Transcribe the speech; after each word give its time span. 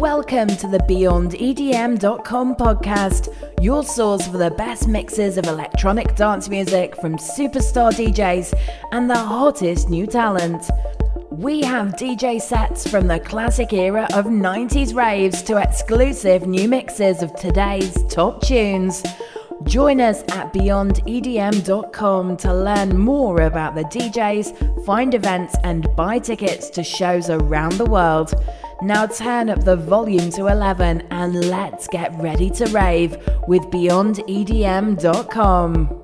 Welcome 0.00 0.48
to 0.56 0.66
the 0.66 0.78
BeyondEDM.com 0.78 2.54
podcast, 2.56 3.28
your 3.62 3.84
source 3.84 4.26
for 4.26 4.38
the 4.38 4.50
best 4.50 4.88
mixes 4.88 5.36
of 5.36 5.44
electronic 5.44 6.16
dance 6.16 6.48
music 6.48 6.96
from 6.96 7.18
superstar 7.18 7.92
DJs 7.92 8.58
and 8.92 9.10
the 9.10 9.18
hottest 9.18 9.90
new 9.90 10.06
talent. 10.06 10.70
We 11.30 11.60
have 11.64 11.88
DJ 11.96 12.40
sets 12.40 12.90
from 12.90 13.08
the 13.08 13.20
classic 13.20 13.74
era 13.74 14.08
of 14.14 14.24
90s 14.24 14.94
raves 14.94 15.42
to 15.42 15.58
exclusive 15.58 16.46
new 16.46 16.66
mixes 16.66 17.22
of 17.22 17.36
today's 17.36 18.02
top 18.04 18.40
tunes. 18.40 19.02
Join 19.64 20.00
us 20.00 20.22
at 20.30 20.54
beyondedm.com 20.54 22.36
to 22.38 22.54
learn 22.54 22.98
more 22.98 23.42
about 23.42 23.74
the 23.74 23.84
DJs, 23.84 24.86
find 24.86 25.14
events, 25.14 25.54
and 25.62 25.94
buy 25.94 26.18
tickets 26.18 26.70
to 26.70 26.82
shows 26.82 27.28
around 27.28 27.72
the 27.72 27.84
world. 27.84 28.32
Now 28.82 29.06
turn 29.06 29.50
up 29.50 29.64
the 29.64 29.76
volume 29.76 30.30
to 30.30 30.46
11 30.46 31.02
and 31.10 31.34
let's 31.50 31.86
get 31.86 32.18
ready 32.18 32.48
to 32.50 32.64
rave 32.68 33.12
with 33.46 33.62
beyondedm.com. 33.64 35.96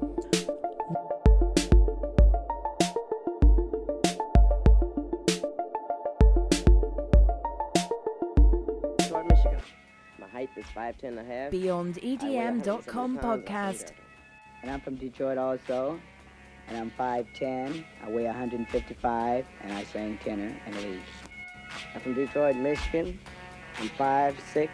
Michigan. 9.27 9.59
My 10.21 10.29
height 10.29 10.51
is 10.57 10.67
5'10 10.67 11.03
and 11.05 11.19
a 11.19 11.25
half. 11.25 11.53
BeyondEDM.com 11.53 13.19
podcast. 13.19 13.93
And 14.63 14.71
I'm 14.71 14.81
from 14.83 14.97
Detroit 14.97 15.39
also. 15.39 15.99
And 16.69 16.77
I'm 16.77 16.93
5'10. 16.99 17.83
I 18.05 18.11
weigh 18.11 18.27
155 18.27 19.47
and 19.63 19.73
I 19.73 19.85
sing 19.85 20.19
tenor 20.23 20.55
and 20.67 20.77
lead. 20.77 21.01
I'm 21.95 22.01
from 22.01 22.15
Detroit, 22.15 22.57
Michigan. 22.57 23.19
I'm 23.79 23.89
5'6", 23.91 24.69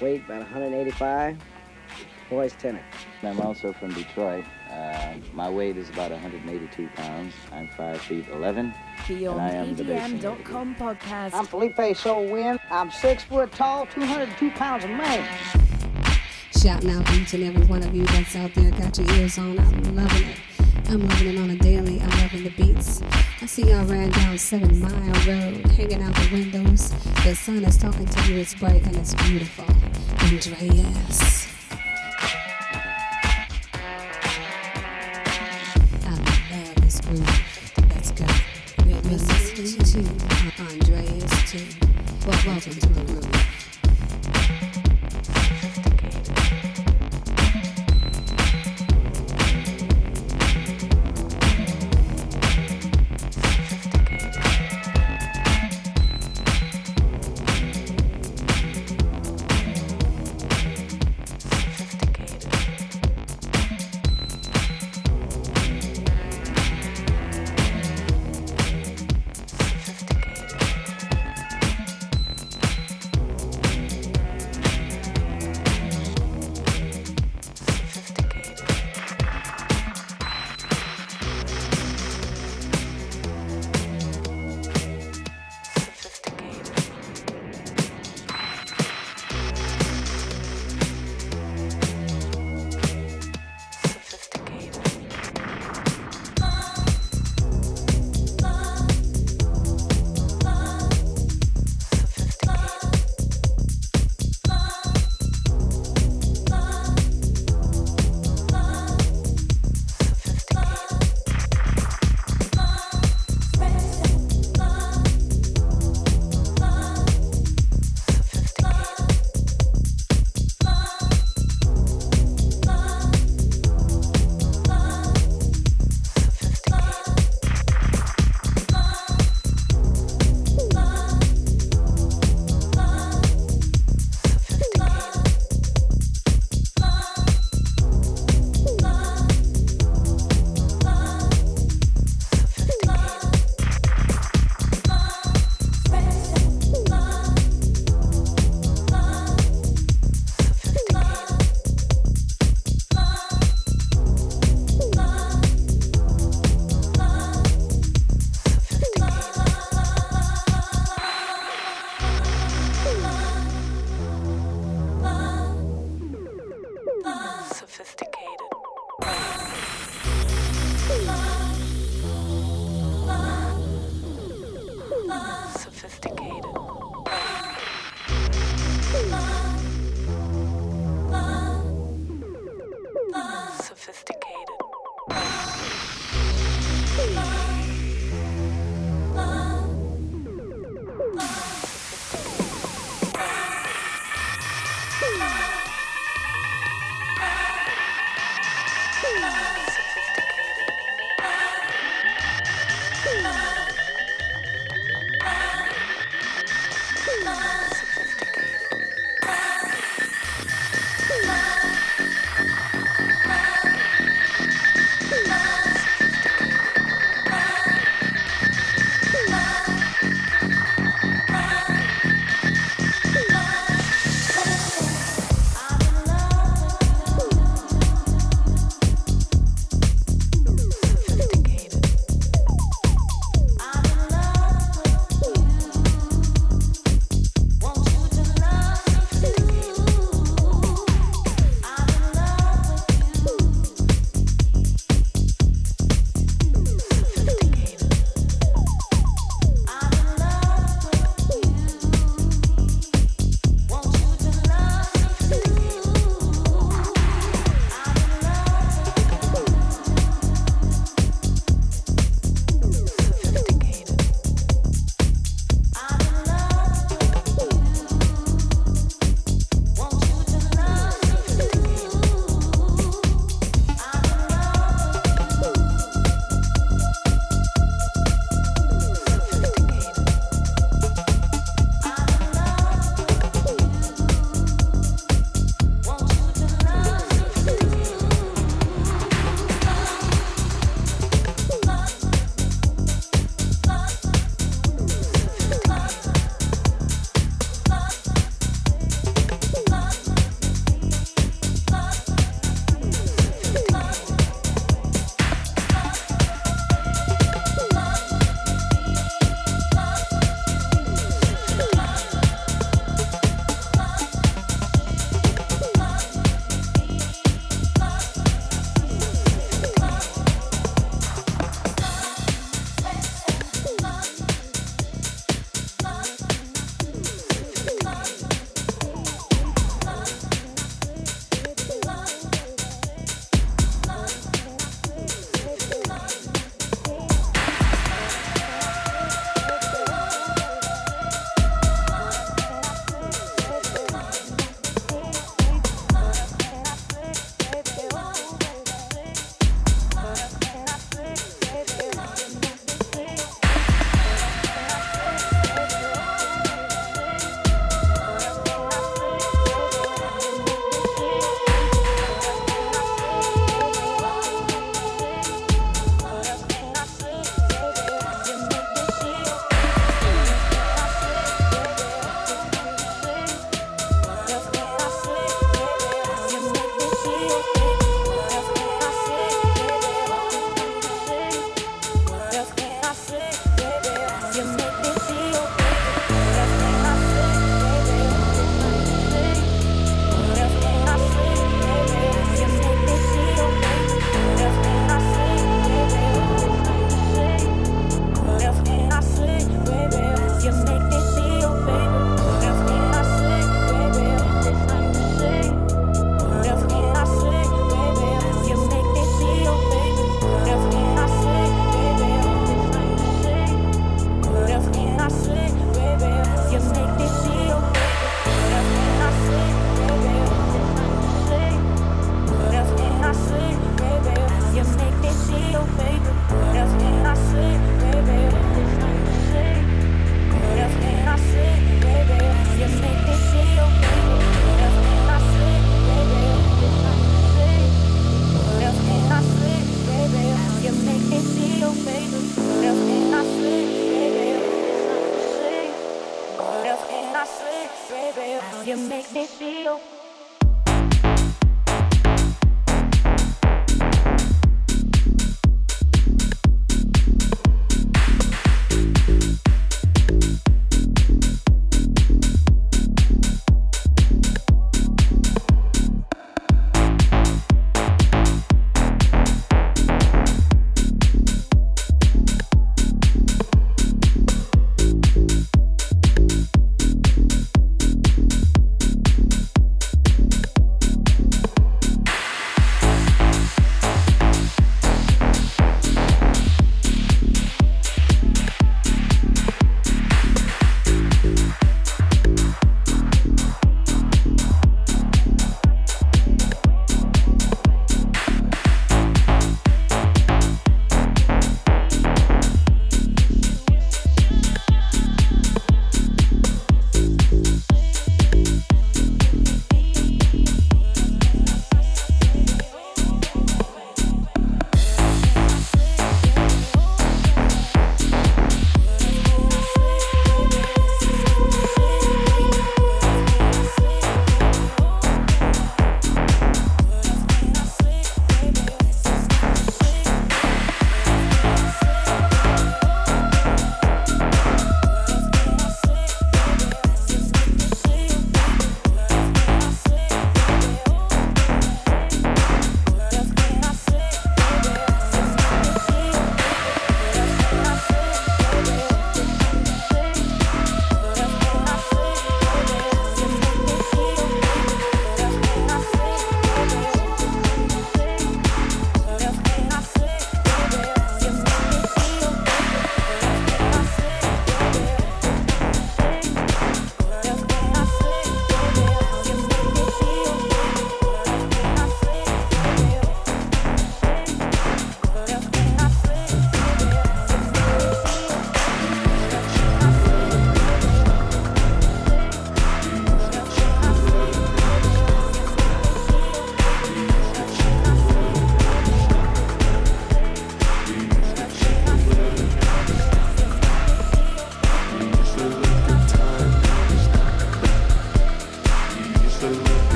weight 0.00 0.24
about 0.24 0.40
185, 0.42 1.36
voice 2.30 2.54
tenor. 2.58 2.82
I'm 3.22 3.40
also 3.40 3.72
from 3.72 3.92
Detroit. 3.92 4.44
Uh, 4.70 5.14
my 5.32 5.50
weight 5.50 5.76
is 5.76 5.90
about 5.90 6.10
182 6.10 6.88
pounds. 6.94 7.34
I'm 7.52 7.68
5 7.68 8.00
feet 8.00 8.26
11. 8.32 8.72
BeyondEDM.com 9.06 10.74
podcast. 10.76 11.34
I'm 11.34 11.46
Felipe 11.46 11.96
Soul 11.96 12.26
Win. 12.30 12.58
I'm 12.70 12.90
six 12.90 13.24
foot 13.24 13.52
tall, 13.52 13.86
202 13.86 14.50
pounds 14.52 14.84
of 14.84 14.90
man. 14.90 15.28
Shouting 16.62 16.90
out 16.90 17.04
to 17.06 17.12
each 17.14 17.34
and 17.34 17.44
every 17.44 17.66
one 17.66 17.82
of 17.82 17.94
you 17.94 18.04
that's 18.06 18.36
out 18.36 18.54
there, 18.54 18.70
got 18.72 18.96
your 18.96 19.10
ears 19.16 19.38
on. 19.38 19.58
I'm 19.58 19.96
loving 19.96 20.28
it. 20.28 20.36
I'm 20.88 21.06
loving 21.08 21.28
it 21.34 21.38
on 21.40 21.50
a 21.50 21.56
daily. 21.56 22.00
I'm 22.00 22.10
loving 22.32 22.44
the 22.44 22.50
beats. 22.50 23.02
I 23.40 23.46
see 23.46 23.70
y'all 23.70 23.84
ran 23.84 24.10
down 24.10 24.38
Seven 24.38 24.80
Mile 24.80 24.90
Road, 25.26 25.66
hanging 25.72 26.02
out 26.02 26.14
the 26.14 26.28
windows. 26.32 26.90
The 27.24 27.34
sun 27.34 27.64
is 27.64 27.76
talking 27.76 28.06
to 28.06 28.32
you. 28.32 28.38
It's 28.40 28.54
bright 28.54 28.82
and 28.86 28.96
it's 28.96 29.14
beautiful. 29.14 29.66
Andreas. 30.20 31.48
I 36.04 36.10
love 36.50 36.74
this 36.76 37.00
groove. 37.00 37.42
Let's 37.90 38.12
go. 38.12 38.26
Welcome 42.24 42.60
to 42.60 42.70
the 42.70 43.04
groove. 43.06 43.31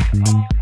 Mm-hmm. 0.00 0.59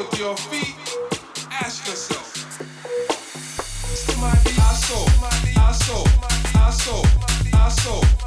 with 0.00 0.18
your 0.18 0.36
feet? 0.36 0.76
Ask 1.50 1.86
yourself. 1.86 2.26
Somebody, 3.94 4.50
I 4.58 4.74
soul, 4.86 5.06
I 5.58 5.72
soul, 5.72 6.06
I 6.54 6.70
soul, 6.70 7.04
I 7.52 7.68
soul. 7.68 8.19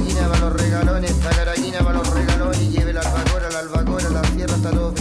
gallina, 0.00 0.28
va 0.28 0.38
los 0.38 0.52
regalones, 0.54 1.10
esta 1.10 1.44
gallina, 1.44 1.82
va 1.82 1.92
los 1.92 2.10
regalones, 2.10 2.70
lleve 2.70 2.92
la 2.92 3.00
albacora, 3.00 3.50
la 3.50 3.58
albacora, 3.58 4.08
la 4.08 4.24
sierra 4.24 4.54
hasta 4.54 4.72
los 4.72 4.94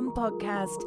podcast. 0.00 0.81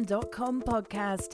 BeyondEDM.com 0.00 0.62
podcast. 0.62 1.28